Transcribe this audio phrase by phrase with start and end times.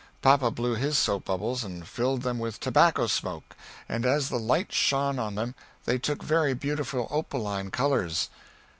[0.23, 3.55] Papa blew his soap bubles and filled them with tobacco smoke
[3.87, 5.53] and as the light shone on then
[5.85, 8.31] they took very beautiful opaline colors.